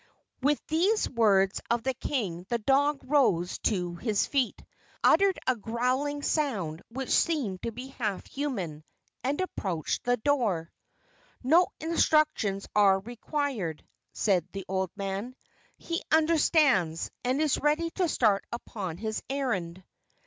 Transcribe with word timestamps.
With 0.41 0.59
these 0.65 1.07
words 1.07 1.61
of 1.69 1.83
the 1.83 1.93
king 1.93 2.47
the 2.49 2.57
dog 2.57 3.01
rose 3.03 3.59
to 3.59 3.97
his 3.97 4.25
feet, 4.25 4.59
uttered 5.03 5.37
a 5.45 5.55
growling 5.55 6.23
sound 6.23 6.81
which 6.89 7.11
seemed 7.11 7.61
to 7.61 7.71
be 7.71 7.89
half 7.89 8.25
human, 8.25 8.83
and 9.23 9.39
approached 9.39 10.03
the 10.03 10.17
door. 10.17 10.71
"No 11.43 11.67
instructions 11.79 12.67
are 12.75 12.99
required," 13.01 13.85
said 14.11 14.47
the 14.53 14.65
old 14.67 14.89
man; 14.95 15.35
"he 15.77 16.01
understands, 16.11 17.11
and 17.23 17.39
is 17.39 17.59
ready 17.59 17.91
to 17.91 18.09
start 18.09 18.43
upon 18.51 18.97
his 18.97 19.21
errand." 19.29 19.83